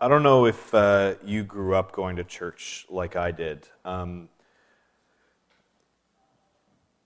[0.00, 4.28] I don't know if uh, you grew up going to church like I did, um,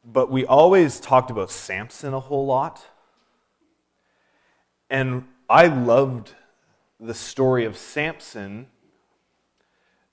[0.04, 2.84] but we always talked about Samson a whole lot.
[4.90, 6.34] And I loved
[7.00, 8.66] the story of Samson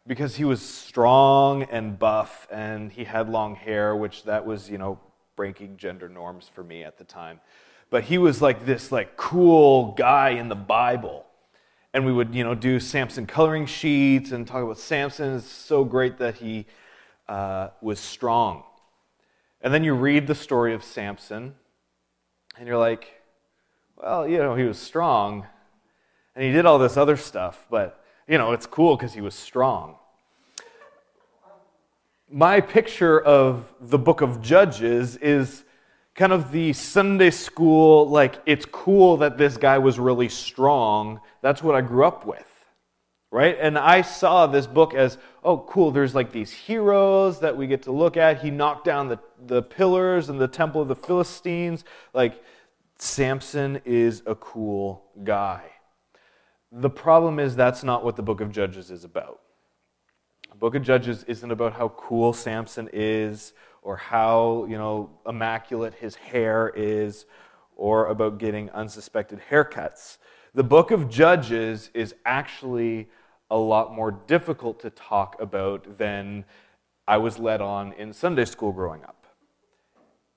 [0.08, 4.78] because he was strong and buff and he had long hair, which that was, you
[4.78, 5.02] know,
[5.36, 7.42] breaking gender norms for me at the time.
[7.90, 11.26] But he was like this like cool guy in the Bible
[11.94, 15.36] and we would you know do samson coloring sheets and talk about samson.
[15.36, 16.66] It's so great that he
[17.28, 18.64] uh, was strong.
[19.62, 21.56] And then you read the story of samson
[22.58, 23.22] and you're like
[23.98, 25.46] well you know he was strong
[26.36, 29.36] and he did all this other stuff but you know it's cool because he was
[29.36, 29.96] strong.
[32.32, 35.64] My picture of the book of judges is
[36.20, 41.22] kind of the Sunday school, like, it's cool that this guy was really strong.
[41.42, 42.66] That's what I grew up with,
[43.32, 43.58] right?
[43.58, 47.84] And I saw this book as, oh, cool, there's like these heroes that we get
[47.84, 48.42] to look at.
[48.42, 51.86] He knocked down the, the pillars in the temple of the Philistines.
[52.14, 52.44] Like,
[52.98, 55.64] Samson is a cool guy.
[56.70, 59.40] The problem is that's not what the book of Judges is about.
[60.50, 65.96] The book of Judges isn't about how cool Samson is or how you know immaculate
[65.96, 67.26] his hair is
[67.76, 70.18] or about getting unsuspected haircuts.
[70.54, 73.08] The book of Judges is actually
[73.50, 76.46] a lot more difficult to talk about than
[77.08, 79.26] I was led on in Sunday school growing up.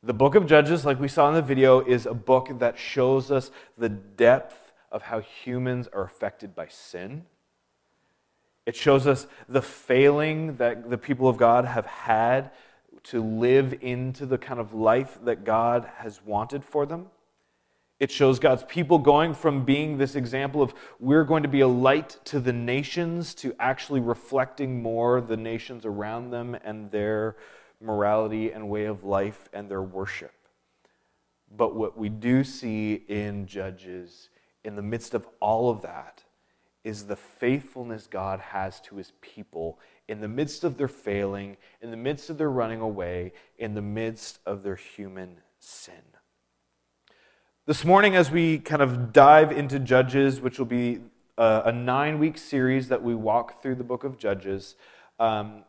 [0.02, 3.30] The book of Judges, like we saw in the video, is a book that shows
[3.30, 7.24] us the depth of how humans are affected by sin.
[8.66, 12.50] It shows us the failing that the people of God have had
[13.04, 17.06] to live into the kind of life that God has wanted for them.
[17.98, 21.68] It shows God's people going from being this example of we're going to be a
[21.68, 27.36] light to the nations to actually reflecting more the nations around them and their
[27.80, 30.32] morality and way of life and their worship.
[31.56, 34.30] But what we do see in Judges,
[34.64, 36.24] in the midst of all of that,
[36.82, 39.78] is the faithfulness God has to his people
[40.12, 43.80] in the midst of their failing, in the midst of their running away, in the
[43.80, 45.94] midst of their human sin.
[47.64, 51.00] This morning, as we kind of dive into Judges, which will be
[51.38, 54.76] a, a nine week series that we walk through the book of Judges,
[55.18, 55.64] um,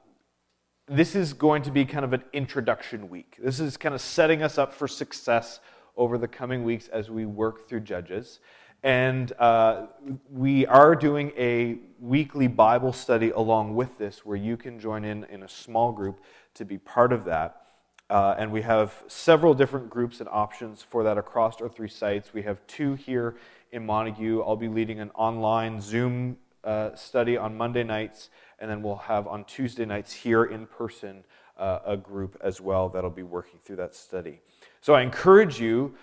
[0.89, 3.37] this is going to be kind of an introduction week.
[3.41, 5.61] This is kind of setting us up for success
[5.95, 8.41] over the coming weeks as we work through Judges.
[8.83, 9.88] And uh,
[10.29, 15.23] we are doing a weekly Bible study along with this, where you can join in
[15.25, 16.21] in a small group
[16.55, 17.61] to be part of that.
[18.09, 22.33] Uh, and we have several different groups and options for that across our three sites.
[22.33, 23.38] We have two here
[23.71, 24.44] in Montague.
[24.44, 28.29] I'll be leading an online Zoom uh, study on Monday nights,
[28.59, 31.23] and then we'll have on Tuesday nights here in person
[31.57, 34.41] uh, a group as well that'll be working through that study.
[34.81, 35.95] So I encourage you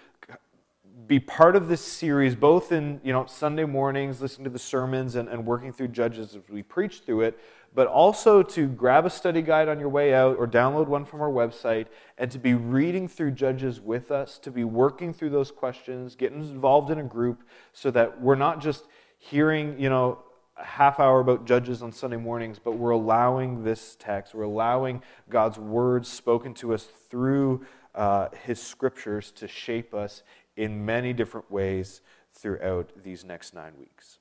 [1.07, 5.15] be part of this series, both in you know Sunday mornings, listening to the sermons
[5.15, 7.39] and, and working through Judges as we preach through it,
[7.75, 11.21] but also to grab a study guide on your way out or download one from
[11.21, 11.87] our website
[12.19, 16.41] and to be reading through Judges with us, to be working through those questions, getting
[16.41, 18.85] involved in a group so that we're not just
[19.19, 20.19] hearing, you know,
[20.57, 25.03] a half hour about Judges on Sunday mornings, but we're allowing this text, we're allowing
[25.29, 30.23] God's words spoken to us through uh, His scriptures to shape us
[30.61, 32.03] in many different ways
[32.35, 34.19] throughout these next nine weeks.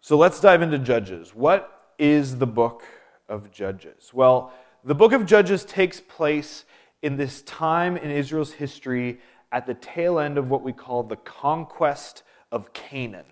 [0.00, 1.32] So let's dive into Judges.
[1.32, 2.82] What is the book
[3.28, 4.10] of Judges?
[4.12, 6.64] Well, the book of Judges takes place
[7.02, 9.20] in this time in Israel's history
[9.52, 13.26] at the tail end of what we call the conquest of Canaan.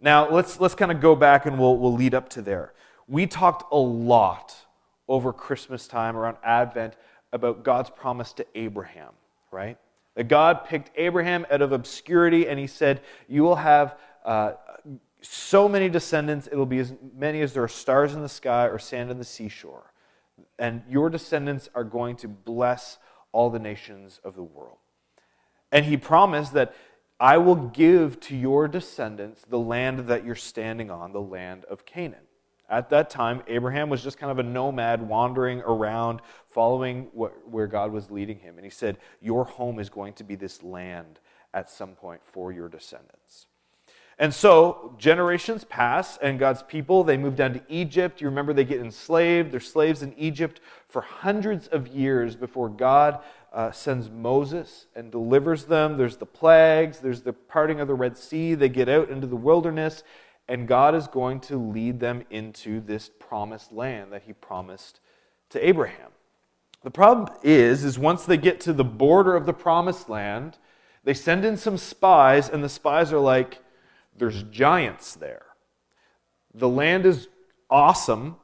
[0.00, 2.72] Now, let's, let's kind of go back and we'll, we'll lead up to there.
[3.06, 4.56] We talked a lot
[5.06, 6.94] over Christmas time, around Advent,
[7.32, 9.12] about God's promise to Abraham,
[9.52, 9.78] right?
[10.14, 14.52] That God picked Abraham out of obscurity and he said, You will have uh,
[15.22, 18.66] so many descendants, it will be as many as there are stars in the sky
[18.66, 19.92] or sand on the seashore.
[20.58, 22.98] And your descendants are going to bless
[23.32, 24.78] all the nations of the world.
[25.72, 26.74] And he promised that
[27.18, 31.84] I will give to your descendants the land that you're standing on, the land of
[31.84, 32.20] Canaan.
[32.70, 37.66] At that time, Abraham was just kind of a nomad wandering around, following what, where
[37.66, 38.56] God was leading him.
[38.56, 41.18] And he said, Your home is going to be this land
[41.52, 43.46] at some point for your descendants.
[44.20, 48.20] And so generations pass, and God's people, they move down to Egypt.
[48.20, 49.50] You remember they get enslaved.
[49.50, 53.20] They're slaves in Egypt for hundreds of years before God
[53.52, 55.96] uh, sends Moses and delivers them.
[55.96, 58.54] There's the plagues, there's the parting of the Red Sea.
[58.54, 60.04] They get out into the wilderness,
[60.50, 64.98] and God is going to lead them into this promised land that He promised
[65.50, 66.10] to Abraham.
[66.82, 70.58] The problem is, is once they get to the border of the promised land,
[71.04, 73.62] they send in some spies, and the spies are like,
[74.18, 75.46] there's giants there.
[76.52, 77.28] The land is
[77.70, 78.34] awesome.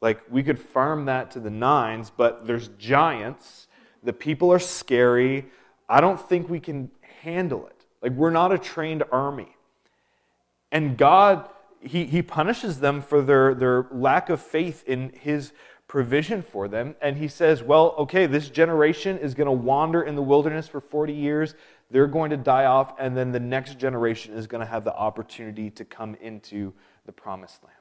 [0.00, 3.68] Like, we could farm that to the nines, but there's giants.
[4.02, 5.44] The people are scary.
[5.90, 6.90] I don't think we can
[7.22, 7.84] handle it.
[8.00, 9.54] Like, we're not a trained army.
[10.72, 11.48] And God,
[11.80, 15.52] He, he punishes them for their, their lack of faith in His
[15.88, 16.94] provision for them.
[17.00, 20.80] And He says, Well, okay, this generation is going to wander in the wilderness for
[20.80, 21.54] 40 years.
[21.90, 24.94] They're going to die off, and then the next generation is going to have the
[24.94, 26.72] opportunity to come into
[27.04, 27.74] the promised land.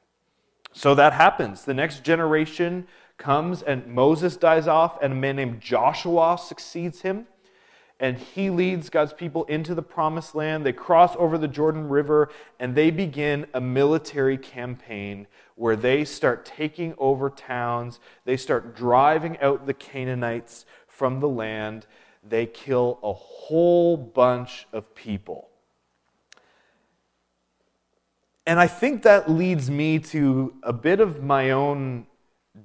[0.71, 1.65] So that happens.
[1.65, 2.87] The next generation
[3.17, 7.27] comes, and Moses dies off, and a man named Joshua succeeds him.
[7.99, 10.65] And he leads God's people into the promised land.
[10.65, 16.45] They cross over the Jordan River, and they begin a military campaign where they start
[16.45, 17.99] taking over towns.
[18.23, 21.85] They start driving out the Canaanites from the land.
[22.23, 25.49] They kill a whole bunch of people.
[28.45, 32.07] And I think that leads me to a bit of my own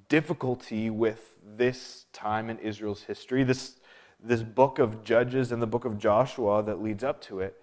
[0.08, 3.76] difficulty with this time in Israel's history, this,
[4.22, 7.61] this book of Judges and the book of Joshua that leads up to it,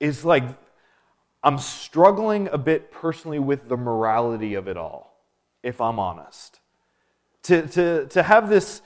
[0.00, 0.44] is like
[1.42, 5.18] I'm struggling a bit personally with the morality of it all,
[5.62, 6.60] if I'm honest.
[7.44, 8.82] To, to, to have this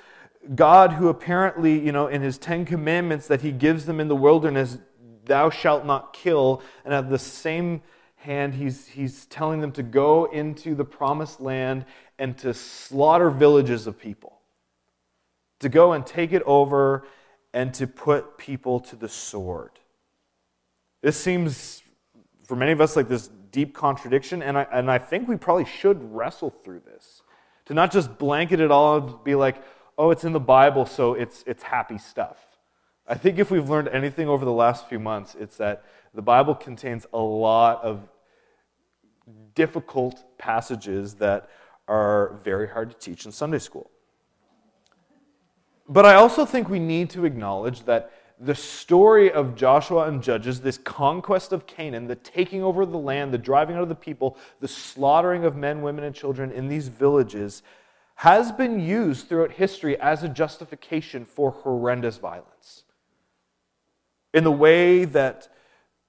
[0.54, 4.16] God who apparently, you know, in his Ten Commandments that he gives them in the
[4.16, 4.78] wilderness,
[5.26, 7.82] thou shalt not kill, and at the same
[8.16, 11.84] hand, he's, he's telling them to go into the promised land
[12.18, 14.35] and to slaughter villages of people,
[15.60, 17.06] to go and take it over
[17.52, 19.72] and to put people to the sword.
[21.02, 21.82] This seems,
[22.44, 25.64] for many of us, like this deep contradiction, and I, and I think we probably
[25.64, 27.22] should wrestle through this.
[27.66, 29.62] To not just blanket it all and be like,
[29.98, 32.36] oh, it's in the Bible, so it's, it's happy stuff.
[33.06, 36.54] I think if we've learned anything over the last few months, it's that the Bible
[36.54, 38.08] contains a lot of
[39.54, 41.48] difficult passages that
[41.88, 43.90] are very hard to teach in Sunday school.
[45.88, 50.60] But I also think we need to acknowledge that the story of Joshua and Judges,
[50.60, 53.94] this conquest of Canaan, the taking over of the land, the driving out of the
[53.94, 57.62] people, the slaughtering of men, women, and children in these villages,
[58.16, 62.84] has been used throughout history as a justification for horrendous violence.
[64.34, 65.48] In the way that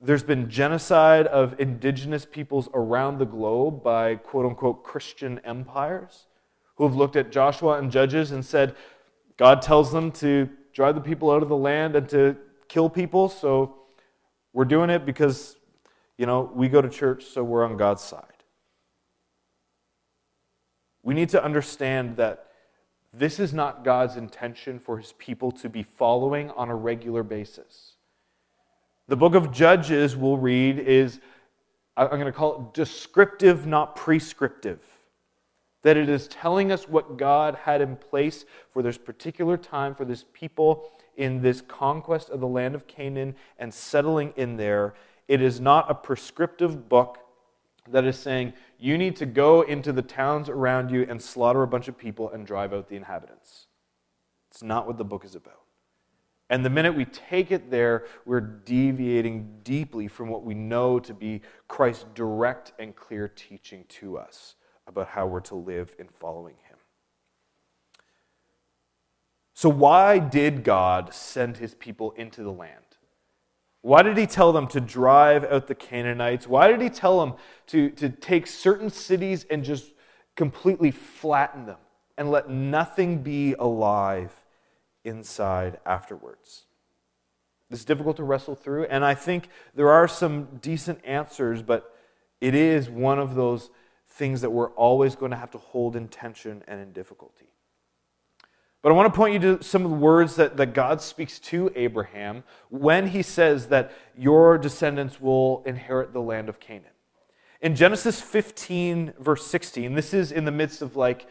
[0.01, 6.27] there's been genocide of indigenous peoples around the globe by quote unquote Christian empires
[6.75, 8.75] who have looked at Joshua and Judges and said,
[9.38, 12.36] God tells them to drive the people out of the land and to
[12.68, 13.75] kill people, so
[14.51, 15.56] we're doing it because,
[16.18, 18.24] you know, we go to church, so we're on God's side.
[21.04, 22.48] We need to understand that
[23.13, 27.94] this is not God's intention for his people to be following on a regular basis.
[29.07, 31.22] The book of Judges we'll read is,
[31.95, 34.81] I'm going to call it descriptive, not prescriptive.
[35.88, 38.44] That it is telling us what God had in place
[38.74, 43.36] for this particular time, for this people in this conquest of the land of Canaan
[43.57, 44.95] and settling in there.
[45.30, 47.19] It is not a prescriptive book
[47.89, 51.68] that is saying, you need to go into the towns around you and slaughter a
[51.68, 53.68] bunch of people and drive out the inhabitants.
[54.52, 55.61] It's not what the book is about.
[56.50, 61.14] And the minute we take it there, we're deviating deeply from what we know to
[61.14, 64.56] be Christ's direct and clear teaching to us
[64.87, 66.77] about how we're to live in following Him.
[69.53, 72.83] So, why did God send His people into the land?
[73.81, 76.47] Why did He tell them to drive out the Canaanites?
[76.47, 77.35] Why did He tell them
[77.67, 79.91] to, to take certain cities and just
[80.35, 81.79] completely flatten them
[82.17, 84.31] and let nothing be alive?
[85.07, 86.65] inside afterwards.
[87.71, 91.94] It's difficult to wrestle through, and I think there are some decent answers, but
[92.39, 93.69] it is one of those
[94.18, 97.45] things that we're always going to have to hold in tension and in difficulty.
[98.81, 101.40] But I want to point you to some of the words that, that God speaks
[101.40, 106.92] to Abraham when he says that your descendants will inherit the land of Canaan.
[107.62, 111.28] In Genesis 15, verse 16, this is in the midst of like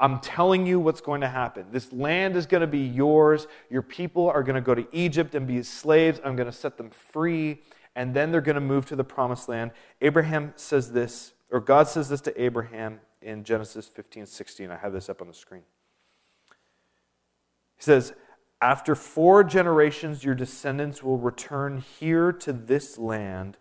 [0.00, 1.66] I'm telling you what's going to happen.
[1.70, 3.46] This land is going to be yours.
[3.70, 6.20] Your people are going to go to Egypt and be slaves.
[6.24, 7.62] I'm going to set them free.
[7.94, 9.70] And then they're going to move to the promised land.
[10.00, 14.70] Abraham says this, or God says this to Abraham in Genesis 15 16.
[14.70, 15.62] I have this up on the screen.
[17.76, 18.12] He says,
[18.60, 23.56] After four generations, your descendants will return here to this land,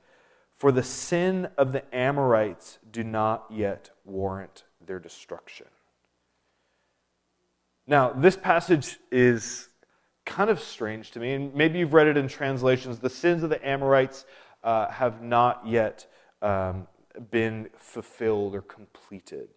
[0.53, 5.67] for the sin of the Amorites do not yet warrant their destruction.
[7.85, 9.67] Now, this passage is
[10.25, 12.99] kind of strange to me, and maybe you've read it in translations.
[12.99, 14.25] The sins of the Amorites
[14.63, 16.07] uh, have not yet
[16.41, 16.87] um,
[17.31, 19.49] been fulfilled or completed.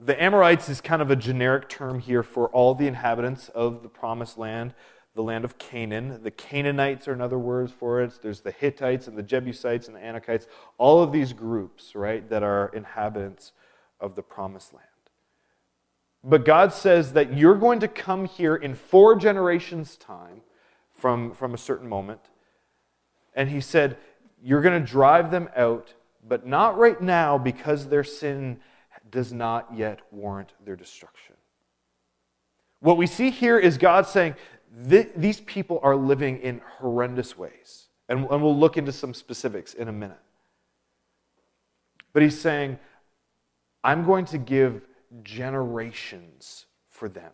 [0.00, 3.88] The Amorites is kind of a generic term here for all the inhabitants of the
[3.88, 4.74] promised land,
[5.14, 6.20] the land of Canaan.
[6.22, 8.20] The Canaanites are another word for it.
[8.22, 10.46] There's the Hittites and the Jebusites and the Anakites,
[10.78, 13.52] all of these groups, right, that are inhabitants
[13.98, 14.84] of the promised land.
[16.22, 20.42] But God says that you're going to come here in four generations' time
[20.92, 22.20] from, from a certain moment.
[23.34, 23.96] And He said,
[24.42, 25.94] You're going to drive them out,
[26.26, 28.60] but not right now because their sin
[29.10, 31.34] does not yet warrant their destruction.
[32.80, 34.36] What we see here is God saying,
[34.70, 37.86] These people are living in horrendous ways.
[38.08, 40.20] And, we'll look into some specifics in a minute.
[42.12, 42.78] But He's saying,
[43.84, 44.86] I'm going to give
[45.22, 47.32] generations for them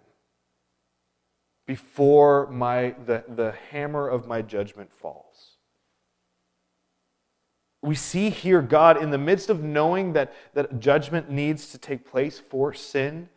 [1.66, 5.53] before my, the, the hammer of my judgment falls.
[7.84, 12.10] We see here God, in the midst of knowing that, that judgment needs to take
[12.10, 13.28] place for sin,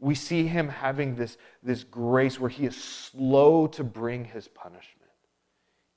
[0.00, 5.12] we see him having this, this grace where he is slow to bring his punishment,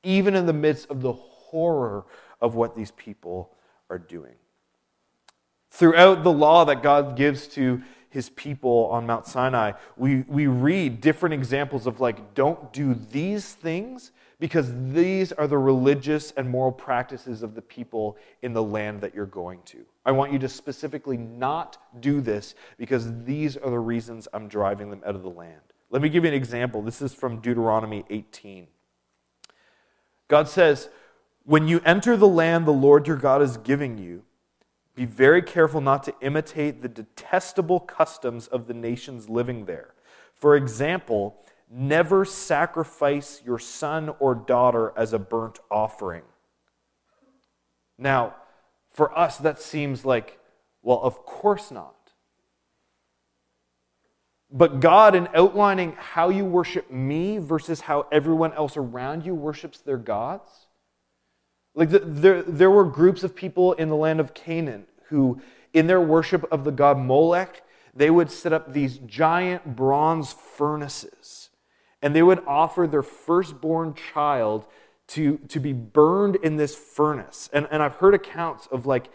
[0.03, 2.05] even in the midst of the horror
[2.39, 3.55] of what these people
[3.89, 4.35] are doing.
[5.71, 11.01] Throughout the law that God gives to his people on Mount Sinai, we, we read
[11.01, 16.71] different examples of like, don't do these things because these are the religious and moral
[16.71, 19.85] practices of the people in the land that you're going to.
[20.05, 24.91] I want you to specifically not do this because these are the reasons I'm driving
[24.91, 25.61] them out of the land.
[25.89, 26.81] Let me give you an example.
[26.81, 28.67] This is from Deuteronomy 18.
[30.27, 30.89] God says,
[31.43, 34.23] When you enter the land the Lord your God is giving you,
[34.93, 39.93] be very careful not to imitate the detestable customs of the nations living there.
[40.33, 41.37] For example,
[41.69, 46.23] never sacrifice your son or daughter as a burnt offering.
[47.97, 48.35] Now,
[48.89, 50.39] for us, that seems like,
[50.81, 51.93] well, of course not.
[54.49, 59.79] But God, in outlining how you worship me versus how everyone else around you worships
[59.79, 60.67] their gods,
[61.75, 65.41] like the, there, there were groups of people in the land of Canaan who,
[65.73, 67.61] in their worship of the god Molech,
[67.93, 71.46] they would set up these giant bronze furnaces.
[72.01, 74.67] And they would offer their firstborn child
[75.07, 77.49] to, to be burned in this furnace.
[77.53, 79.09] And, and I've heard accounts of like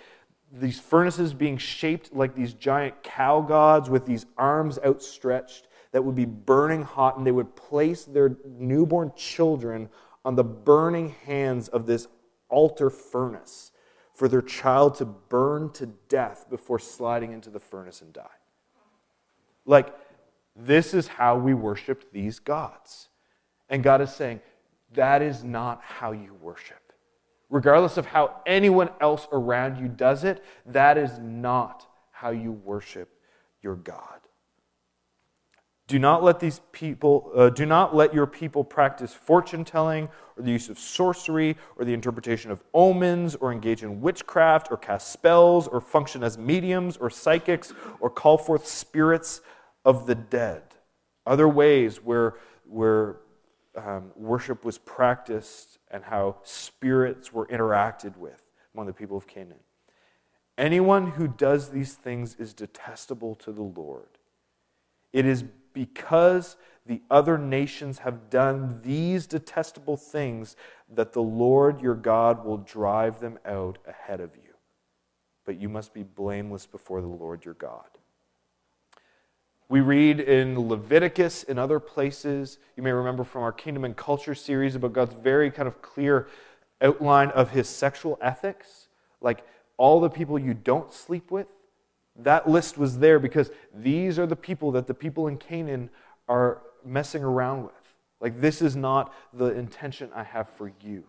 [0.52, 6.14] these furnaces being shaped like these giant cow gods with these arms outstretched that would
[6.14, 9.88] be burning hot, and they would place their newborn children
[10.24, 12.08] on the burning hands of this
[12.48, 13.72] altar furnace
[14.14, 18.26] for their child to burn to death before sliding into the furnace and die.
[19.64, 19.94] Like,
[20.54, 23.08] this is how we worshiped these gods.
[23.68, 24.40] And God is saying,
[24.94, 26.92] that is not how you worship.
[27.48, 33.08] Regardless of how anyone else around you does it, that is not how you worship
[33.62, 34.20] your God.
[35.88, 40.42] Do not let these people, uh, do not let your people practice fortune telling or
[40.42, 45.12] the use of sorcery or the interpretation of omens or engage in witchcraft or cast
[45.12, 49.42] spells or function as mediums or psychics or call forth spirits
[49.84, 50.62] of the dead.
[51.26, 52.34] Other ways where,
[52.64, 53.16] where
[53.76, 58.42] um, worship was practiced and how spirits were interacted with
[58.74, 59.60] among the people of Canaan.
[60.58, 64.18] Anyone who does these things is detestable to the Lord.
[65.12, 70.56] It is because the other nations have done these detestable things
[70.92, 74.54] that the Lord your God will drive them out ahead of you.
[75.44, 77.86] But you must be blameless before the Lord your God.
[79.72, 84.34] We read in Leviticus and other places, you may remember from our Kingdom and Culture
[84.34, 86.28] series about God's very kind of clear
[86.82, 88.88] outline of his sexual ethics.
[89.22, 89.46] Like
[89.78, 91.46] all the people you don't sleep with,
[92.16, 95.88] that list was there because these are the people that the people in Canaan
[96.28, 97.94] are messing around with.
[98.20, 101.04] Like, this is not the intention I have for you.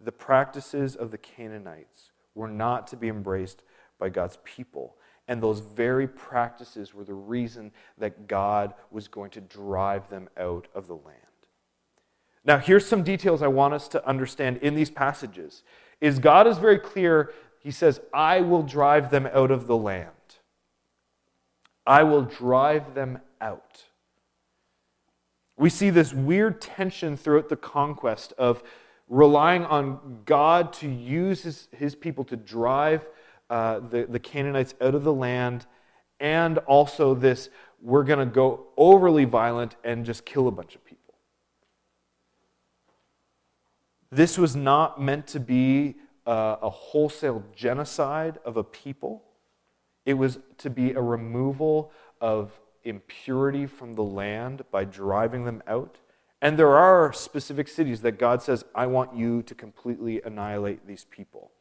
[0.00, 3.64] The practices of the Canaanites were not to be embraced
[3.98, 4.94] by God's people.
[5.28, 10.66] And those very practices were the reason that God was going to drive them out
[10.74, 11.16] of the land.
[12.44, 15.62] Now, here's some details I want us to understand in these passages.
[16.00, 20.08] Is God is very clear he says, I will drive them out of the land.
[21.86, 23.84] I will drive them out.
[25.58, 28.62] We see this weird tension throughout the conquest of
[29.08, 33.10] relying on God to use his, his people to drive
[33.50, 35.66] uh, the, the Canaanites out of the land,
[36.18, 37.50] and also this
[37.82, 41.14] we're going to go overly violent and just kill a bunch of people.
[44.10, 49.22] This was not meant to be uh, a wholesale genocide of a people.
[50.04, 55.98] It was to be a removal of impurity from the land by driving them out.
[56.42, 61.04] And there are specific cities that God says, I want you to completely annihilate these
[61.04, 61.52] people.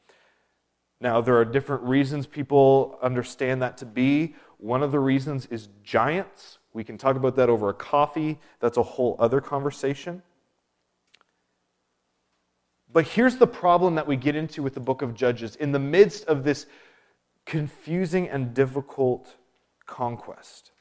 [1.01, 4.35] Now, there are different reasons people understand that to be.
[4.57, 6.57] One of the reasons is giants.
[6.73, 8.39] We can talk about that over a coffee.
[8.59, 10.21] That's a whole other conversation.
[12.91, 15.55] But here's the problem that we get into with the book of Judges.
[15.55, 16.65] In the midst of this
[17.45, 19.35] confusing and difficult
[19.85, 20.71] conquest,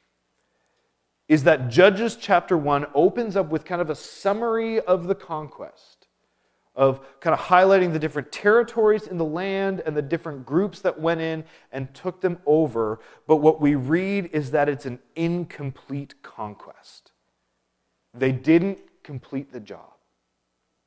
[1.29, 5.98] is that Judges chapter 1 opens up with kind of a summary of the conquest,
[6.79, 10.99] of kind of highlighting the different territories in the land and the different groups that
[10.99, 13.01] went in and took them over.
[13.27, 17.11] But what we read is that it's an incomplete conquest.
[18.15, 19.93] They didn't complete the job.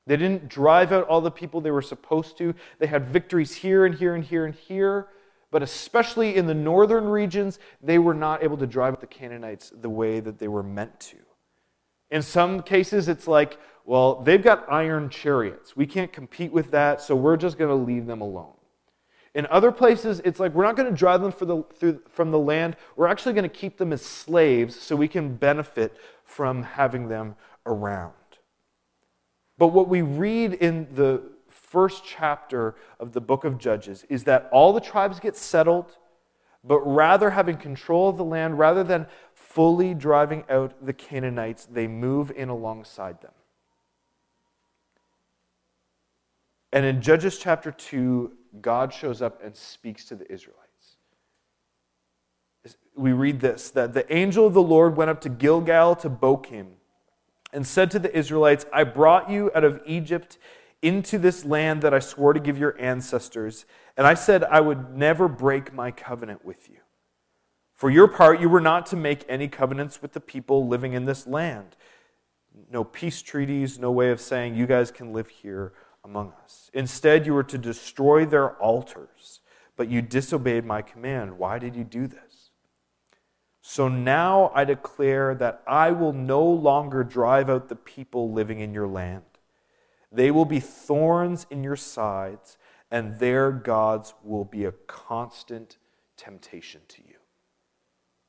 [0.08, 2.56] They didn't drive out all the people they were supposed to.
[2.80, 5.10] They had victories here and here and here and here
[5.52, 9.70] but especially in the northern regions, they were not able to drive out the Canaanites
[9.70, 11.18] the way that they were meant to.
[12.12, 15.76] In some cases, it's like, well, they've got iron chariots.
[15.76, 18.54] We can't compete with that, so we're just going to leave them alone.
[19.34, 22.40] In other places, it's like we're not going to drive them the, through, from the
[22.40, 22.76] land.
[22.98, 27.36] We're actually going to keep them as slaves so we can benefit from having them
[27.66, 28.14] around.
[29.58, 34.50] But what we read in the first chapter of the book of Judges is that
[34.52, 35.98] all the tribes get settled,
[36.64, 39.08] but rather having control of the land, rather than
[39.54, 43.32] fully driving out the Canaanites, they move in alongside them.
[46.74, 48.32] And in Judges chapter 2,
[48.62, 50.62] God shows up and speaks to the Israelites.
[52.96, 56.68] We read this that the angel of the Lord went up to Gilgal to Bochim
[57.54, 60.38] and said to the Israelites, I brought you out of Egypt
[60.82, 63.66] into this land that I swore to give your ancestors,
[63.98, 66.78] and I said I would never break my covenant with you.
[67.82, 71.06] For your part, you were not to make any covenants with the people living in
[71.06, 71.76] this land.
[72.70, 75.74] No peace treaties, no way of saying, you guys can live here
[76.06, 76.70] among us.
[76.76, 79.40] Instead, you were to destroy their altars,
[79.76, 81.40] but you disobeyed my command.
[81.40, 82.52] Why did you do this?
[83.64, 88.76] So now I declare that I will no longer drive out the people living in
[88.76, 89.24] your land.
[90.12, 92.58] They will be thorns in your sides,
[92.92, 95.78] and their gods will be a constant
[96.16, 97.11] temptation to you.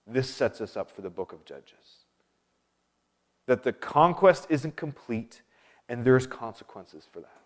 [0.07, 2.05] This sets us up for the book of Judges.
[3.47, 5.43] That the conquest isn't complete,
[5.89, 7.41] and there's consequences for that.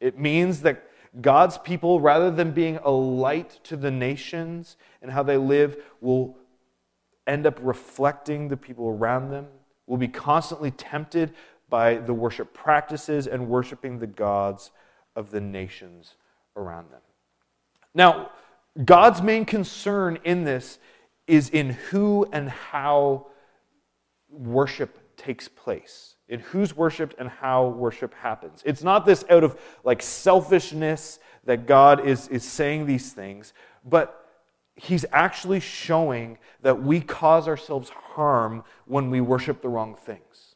[0.00, 0.84] It means that
[1.20, 6.36] God's people, rather than being a light to the nations and how they live, will
[7.26, 9.46] end up reflecting the people around them,
[9.86, 11.34] will be constantly tempted
[11.68, 14.70] by the worship practices and worshiping the gods
[15.14, 16.14] of the nations
[16.56, 17.00] around them.
[17.94, 18.30] Now,
[18.84, 20.78] God's main concern in this
[21.26, 23.26] is in who and how
[24.28, 28.62] worship takes place, in who's worshiped and how worship happens.
[28.64, 33.52] It's not this out of like selfishness that God is, is saying these things,
[33.84, 34.18] but
[34.74, 40.54] He's actually showing that we cause ourselves harm when we worship the wrong things.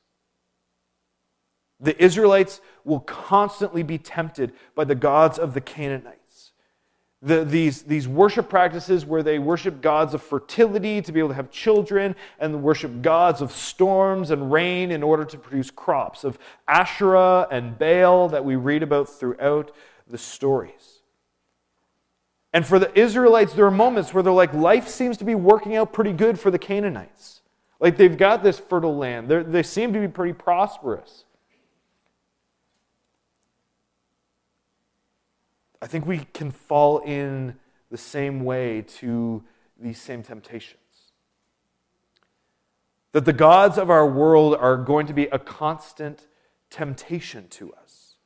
[1.81, 6.26] The Israelites will constantly be tempted by the gods of the Canaanites.
[7.23, 11.35] The, these, these worship practices where they worship gods of fertility to be able to
[11.35, 16.39] have children, and worship gods of storms and rain in order to produce crops, of
[16.69, 19.73] Asherah and Baal that we read about throughout
[20.07, 21.01] the stories.
[22.53, 25.77] And for the Israelites, there are moments where they're like, life seems to be working
[25.77, 27.41] out pretty good for the Canaanites.
[27.81, 31.25] Like they've got this fertile land, They're, they seem to be pretty prosperous.
[35.81, 37.57] I think we can fall in
[37.91, 39.45] the same way to
[39.79, 40.81] these same temptations.
[43.13, 46.27] That the gods of our world are going to be a constant
[46.71, 48.17] temptation to us.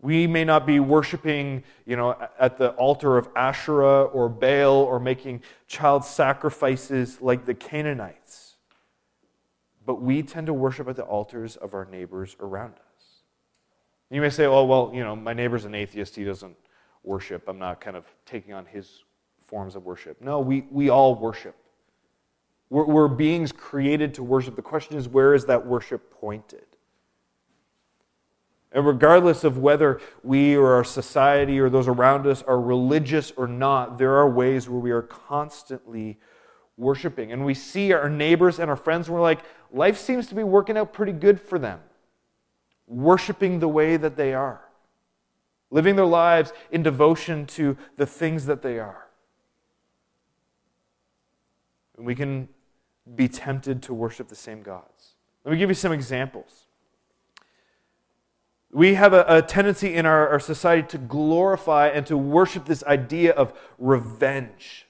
[0.00, 5.00] We may not be worshiping, you know, at the altar of Asherah or Baal or
[5.00, 8.54] making child sacrifices like the Canaanites.
[9.84, 12.85] But we tend to worship at the altars of our neighbors around us.
[14.10, 16.14] You may say, oh, well, you know, my neighbor's an atheist.
[16.14, 16.56] He doesn't
[17.02, 17.48] worship.
[17.48, 19.04] I'm not kind of taking on his
[19.42, 20.20] forms of worship.
[20.20, 21.56] No, we, we all worship.
[22.70, 24.56] We're, we're beings created to worship.
[24.56, 26.64] The question is, where is that worship pointed?
[28.72, 33.46] And regardless of whether we or our society or those around us are religious or
[33.46, 36.18] not, there are ways where we are constantly
[36.76, 37.32] worshiping.
[37.32, 39.40] And we see our neighbors and our friends, and we're like,
[39.72, 41.80] life seems to be working out pretty good for them.
[42.86, 44.60] Worshiping the way that they are,
[45.70, 49.06] living their lives in devotion to the things that they are.
[51.96, 52.48] And we can
[53.14, 55.14] be tempted to worship the same gods.
[55.44, 56.66] Let me give you some examples.
[58.72, 62.82] We have a, a tendency in our, our society to glorify and to worship this
[62.84, 64.86] idea of revenge.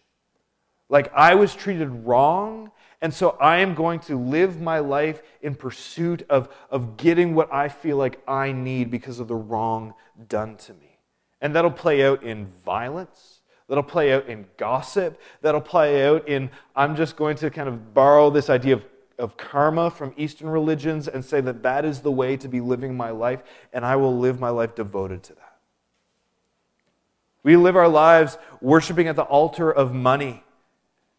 [0.89, 2.71] Like, I was treated wrong,
[3.03, 7.53] and so I am going to live my life in pursuit of, of getting what
[7.53, 9.95] I feel like I need because of the wrong
[10.29, 10.99] done to me.
[11.41, 13.41] And that'll play out in violence.
[13.69, 15.21] That'll play out in gossip.
[15.43, 18.87] That'll play out in, I'm just going to kind of borrow this idea of,
[19.19, 22.97] of karma from Eastern religions and say that that is the way to be living
[22.97, 25.59] my life, and I will live my life devoted to that.
[27.43, 30.43] We live our lives worshiping at the altar of money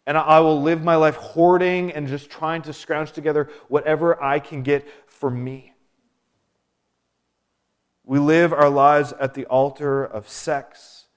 [0.07, 4.39] and I will live my life hoarding and just trying to scrounge together whatever I
[4.39, 5.73] can get for me.
[8.05, 11.07] We live our lives at the altar of sex,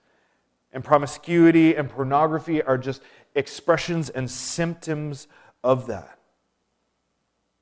[0.73, 3.01] and promiscuity and pornography are just
[3.37, 5.29] expressions and symptoms
[5.63, 6.19] of that.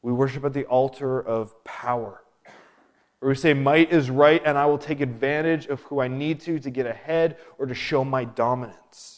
[0.00, 2.22] We worship at the altar of power,
[3.18, 6.40] where we say, Might is right, and I will take advantage of who I need
[6.40, 9.17] to to get ahead or to show my dominance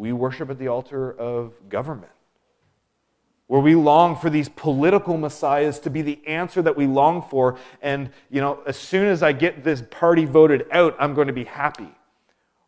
[0.00, 2.10] we worship at the altar of government,
[3.48, 7.58] where we long for these political messiahs to be the answer that we long for.
[7.82, 11.34] And, you know, as soon as I get this party voted out, I'm going to
[11.34, 11.90] be happy.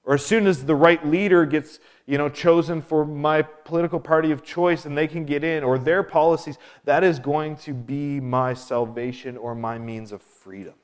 [0.04, 4.30] Or as soon as the right leader gets, you know, chosen for my political party
[4.30, 8.20] of choice and they can get in, or their policies, that is going to be
[8.20, 10.74] my salvation or my means of freedom.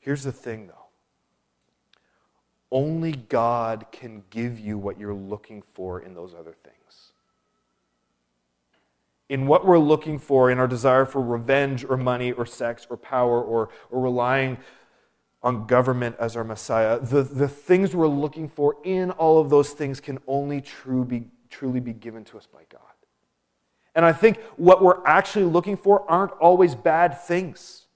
[0.00, 0.79] Here's the thing, though
[2.72, 7.12] only God can give you what you're looking for in those other things.
[9.28, 12.96] In what we're looking for, in our desire for revenge or money or sex or
[12.96, 14.58] power or, or relying
[15.42, 19.70] on government as our Messiah, the, the things we're looking for in all of those
[19.70, 22.80] things can only true be, truly be given to us by God.
[23.94, 27.86] And I think what we're actually looking for aren't always bad things.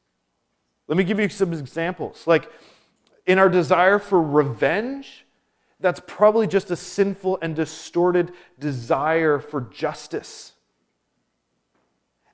[0.87, 2.27] Let me give you some examples.
[2.27, 2.51] Like,
[3.27, 5.25] in our desire for revenge,
[5.81, 10.53] that's probably just a sinful and distorted desire for justice.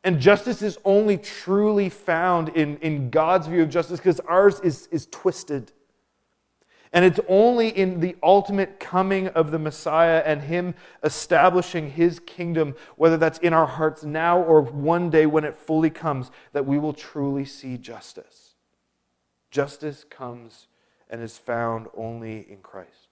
[0.02, 4.88] And justice is only truly found in, in God's view of justice because ours is,
[4.90, 5.72] is twisted.
[6.92, 10.74] And it's only in the ultimate coming of the Messiah and Him
[11.04, 15.90] establishing His kingdom, whether that's in our hearts now or one day when it fully
[15.90, 18.54] comes, that we will truly see justice.
[19.50, 20.66] Justice comes
[21.10, 23.08] and is found only in Christ.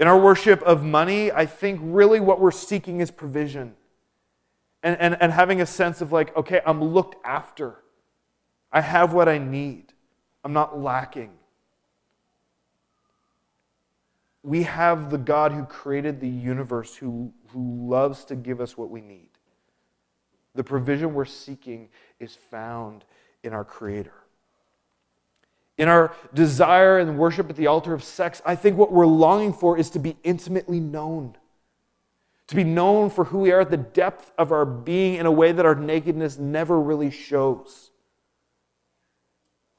[0.00, 3.74] In our worship of money, I think really what we're seeking is provision.
[4.82, 7.76] And, and, and having a sense of like, okay, I'm looked after.
[8.72, 9.92] I have what I need.
[10.42, 11.30] I'm not lacking.
[14.42, 18.90] We have the God who created the universe, who, who loves to give us what
[18.90, 19.28] we need.
[20.54, 23.04] The provision we're seeking is found
[23.42, 24.23] in our Creator
[25.76, 29.52] in our desire and worship at the altar of sex, I think what we're longing
[29.52, 31.36] for is to be intimately known.
[32.48, 35.32] To be known for who we are at the depth of our being in a
[35.32, 37.90] way that our nakedness never really shows.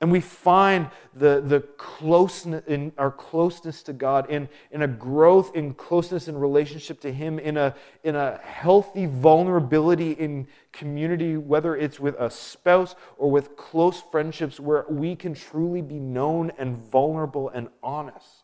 [0.01, 5.55] And we find the, the closeness in our closeness to God, in, in a growth
[5.55, 11.77] in closeness in relationship to Him, in a, in a healthy vulnerability in community, whether
[11.77, 16.77] it's with a spouse or with close friendships, where we can truly be known and
[16.77, 18.43] vulnerable and honest.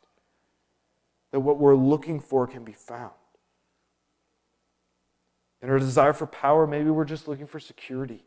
[1.34, 3.12] That what we're looking for can be found.
[5.62, 8.24] In our desire for power, maybe we're just looking for security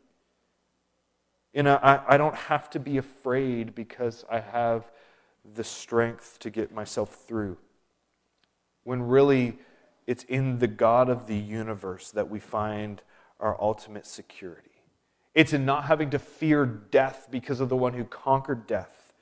[1.55, 4.91] a, I, I don't have to be afraid because I have
[5.53, 7.57] the strength to get myself through.
[8.83, 9.57] When really,
[10.05, 13.01] it's in the God of the universe that we find
[13.39, 14.69] our ultimate security.
[15.33, 19.13] It's in not having to fear death because of the one who conquered death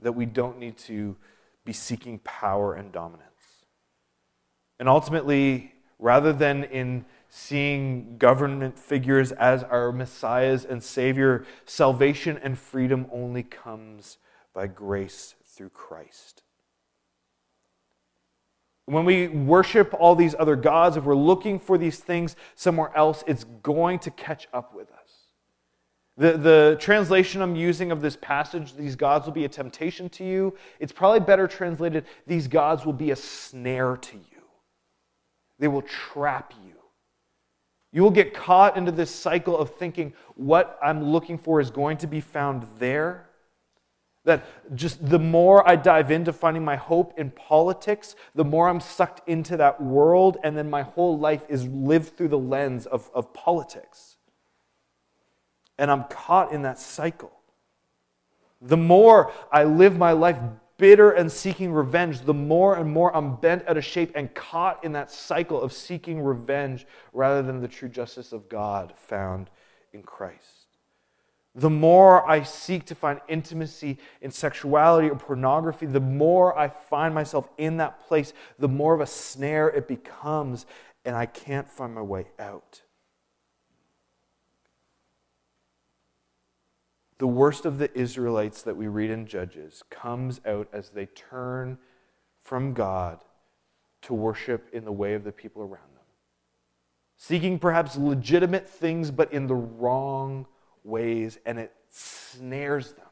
[0.00, 1.16] that we don't need to
[1.64, 3.26] be seeking power and dominance.
[4.78, 7.04] And ultimately, rather than in
[7.36, 14.16] seeing government figures as our messiahs and savior, salvation and freedom only comes
[14.54, 16.42] by grace through Christ.
[18.86, 23.22] When we worship all these other gods, if we're looking for these things somewhere else,
[23.26, 24.96] it's going to catch up with us.
[26.16, 30.24] The, the translation I'm using of this passage, these gods will be a temptation to
[30.24, 34.42] you, it's probably better translated, these gods will be a snare to you.
[35.58, 36.75] They will trap you.
[37.92, 41.96] You will get caught into this cycle of thinking what I'm looking for is going
[41.98, 43.30] to be found there.
[44.24, 44.44] That
[44.74, 49.26] just the more I dive into finding my hope in politics, the more I'm sucked
[49.28, 53.32] into that world, and then my whole life is lived through the lens of, of
[53.32, 54.16] politics.
[55.78, 57.32] And I'm caught in that cycle.
[58.60, 60.38] The more I live my life
[60.78, 64.84] bitter and seeking revenge, the more and more I'm bent out of shape and caught
[64.84, 69.50] in that cycle of seeking revenge rather than the true justice of God found
[69.92, 70.66] in Christ.
[71.54, 77.14] The more I seek to find intimacy in sexuality or pornography, the more I find
[77.14, 80.66] myself in that place, the more of a snare it becomes,
[81.06, 82.82] and I can't find my way out.
[87.18, 91.78] The worst of the Israelites that we read in Judges comes out as they turn
[92.42, 93.20] from God
[94.02, 96.04] to worship in the way of the people around them,
[97.16, 100.46] seeking perhaps legitimate things, but in the wrong
[100.84, 103.06] ways, and it snares them.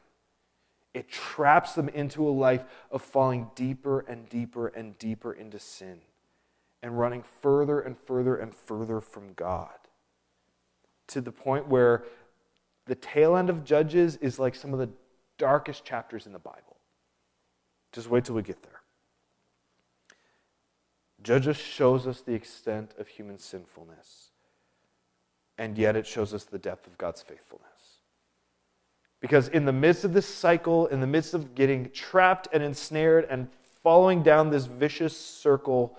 [0.93, 5.99] It traps them into a life of falling deeper and deeper and deeper into sin
[6.81, 9.73] and running further and further and further from God
[11.07, 12.03] to the point where
[12.85, 14.89] the tail end of Judges is like some of the
[15.37, 16.77] darkest chapters in the Bible.
[17.91, 18.81] Just wait till we get there.
[21.23, 24.31] Judges shows us the extent of human sinfulness,
[25.57, 27.69] and yet it shows us the depth of God's faithfulness.
[29.21, 33.25] Because in the midst of this cycle, in the midst of getting trapped and ensnared
[33.29, 33.47] and
[33.81, 35.97] following down this vicious circle,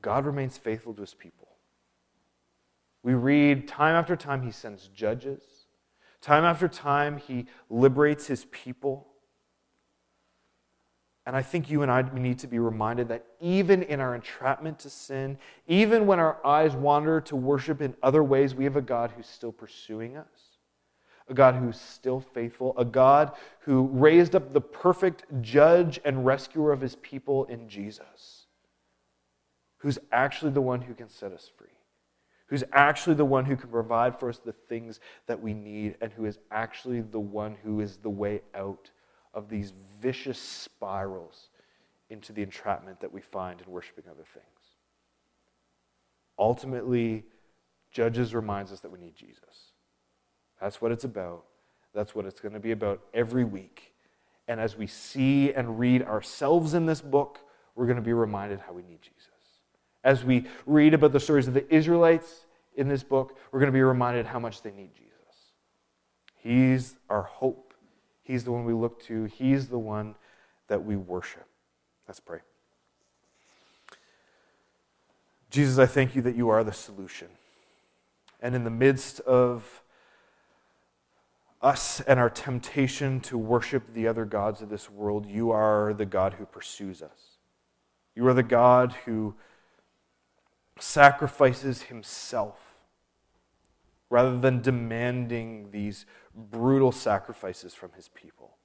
[0.00, 1.41] God remains faithful to his people.
[3.02, 5.42] We read time after time he sends judges.
[6.20, 9.08] Time after time he liberates his people.
[11.26, 14.78] And I think you and I need to be reminded that even in our entrapment
[14.80, 18.82] to sin, even when our eyes wander to worship in other ways, we have a
[18.82, 20.58] God who's still pursuing us,
[21.28, 26.72] a God who's still faithful, a God who raised up the perfect judge and rescuer
[26.72, 28.46] of his people in Jesus,
[29.78, 31.71] who's actually the one who can set us free
[32.52, 36.12] who's actually the one who can provide for us the things that we need, and
[36.12, 38.90] who is actually the one who is the way out
[39.32, 41.48] of these vicious spirals
[42.10, 44.44] into the entrapment that we find in worshiping other things.
[46.38, 47.24] Ultimately,
[47.90, 49.72] Judges reminds us that we need Jesus.
[50.60, 51.44] That's what it's about.
[51.94, 53.94] That's what it's going to be about every week.
[54.46, 57.38] And as we see and read ourselves in this book,
[57.74, 59.31] we're going to be reminded how we need Jesus.
[60.04, 63.76] As we read about the stories of the Israelites in this book, we're going to
[63.76, 65.12] be reminded how much they need Jesus.
[66.36, 67.74] He's our hope.
[68.22, 69.24] He's the one we look to.
[69.24, 70.16] He's the one
[70.68, 71.46] that we worship.
[72.08, 72.40] Let's pray.
[75.50, 77.28] Jesus, I thank you that you are the solution.
[78.40, 79.82] And in the midst of
[81.60, 86.06] us and our temptation to worship the other gods of this world, you are the
[86.06, 87.38] God who pursues us.
[88.16, 89.34] You are the God who
[90.82, 92.58] sacrifices himself
[94.10, 98.56] rather than demanding these brutal sacrifices from his people.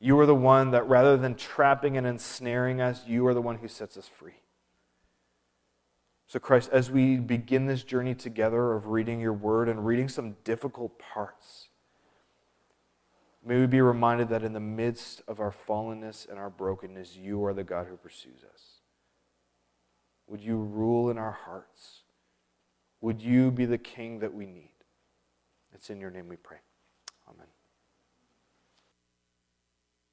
[0.00, 3.58] You are the one that, rather than trapping and ensnaring us, you are the one
[3.58, 4.40] who sets us free.
[6.26, 10.34] So, Christ, as we begin this journey together of reading your word and reading some
[10.42, 11.68] difficult parts,
[13.46, 17.44] may we be reminded that in the midst of our fallenness and our brokenness, you
[17.44, 18.73] are the God who pursues us.
[20.26, 22.02] Would you rule in our hearts?
[23.00, 24.72] Would you be the king that we need?
[25.72, 26.58] It's in your name we pray.